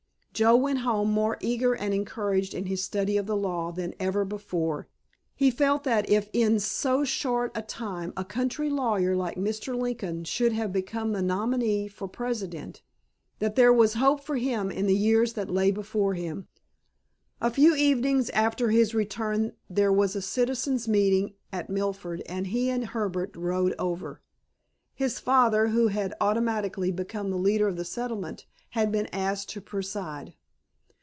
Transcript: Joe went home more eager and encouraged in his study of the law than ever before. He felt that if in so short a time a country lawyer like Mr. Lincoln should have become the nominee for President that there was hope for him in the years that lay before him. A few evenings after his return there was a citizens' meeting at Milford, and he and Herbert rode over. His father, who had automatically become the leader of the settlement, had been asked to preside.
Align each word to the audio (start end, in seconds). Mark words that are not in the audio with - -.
Joe 0.33 0.55
went 0.55 0.79
home 0.79 1.11
more 1.11 1.37
eager 1.39 1.75
and 1.75 1.93
encouraged 1.93 2.55
in 2.55 2.65
his 2.65 2.81
study 2.83 3.15
of 3.17 3.27
the 3.27 3.35
law 3.35 3.71
than 3.71 3.93
ever 3.99 4.25
before. 4.25 4.87
He 5.35 5.51
felt 5.51 5.83
that 5.83 6.09
if 6.09 6.29
in 6.33 6.59
so 6.59 7.03
short 7.03 7.51
a 7.53 7.61
time 7.61 8.11
a 8.17 8.25
country 8.25 8.67
lawyer 8.69 9.15
like 9.15 9.35
Mr. 9.37 9.77
Lincoln 9.79 10.23
should 10.23 10.51
have 10.53 10.71
become 10.73 11.11
the 11.11 11.21
nominee 11.21 11.87
for 11.87 12.07
President 12.07 12.81
that 13.37 13.55
there 13.55 13.73
was 13.73 13.95
hope 13.95 14.23
for 14.23 14.37
him 14.37 14.71
in 14.71 14.87
the 14.87 14.95
years 14.95 15.33
that 15.33 15.51
lay 15.51 15.69
before 15.69 16.15
him. 16.15 16.47
A 17.39 17.51
few 17.51 17.75
evenings 17.75 18.31
after 18.31 18.71
his 18.71 18.95
return 18.95 19.51
there 19.69 19.93
was 19.93 20.15
a 20.15 20.23
citizens' 20.23 20.87
meeting 20.87 21.33
at 21.53 21.69
Milford, 21.69 22.23
and 22.25 22.47
he 22.47 22.69
and 22.71 22.85
Herbert 22.87 23.35
rode 23.35 23.75
over. 23.77 24.21
His 24.95 25.19
father, 25.19 25.67
who 25.67 25.89
had 25.89 26.13
automatically 26.19 26.91
become 26.91 27.29
the 27.29 27.37
leader 27.37 27.67
of 27.67 27.75
the 27.75 27.85
settlement, 27.85 28.45
had 28.71 28.89
been 28.89 29.07
asked 29.07 29.49
to 29.49 29.59
preside. 29.59 30.33